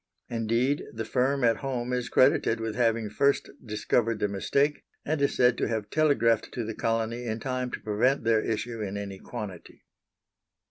Indeed, 0.29 0.85
the 0.91 1.05
firm 1.05 1.43
at 1.43 1.57
home 1.57 1.93
is 1.93 2.09
credited 2.09 2.59
with 2.59 2.73
having 2.73 3.07
first 3.07 3.51
discovered 3.63 4.17
the 4.17 4.27
mistake, 4.27 4.83
and 5.05 5.21
is 5.21 5.35
said 5.35 5.59
to 5.59 5.67
have 5.67 5.91
telegraphed 5.91 6.51
to 6.53 6.63
the 6.63 6.73
colony 6.73 7.25
in 7.27 7.39
time 7.39 7.69
to 7.69 7.79
prevent 7.79 8.23
their 8.23 8.41
issue 8.41 8.81
in 8.81 8.97
any 8.97 9.19
quantity. 9.19 9.83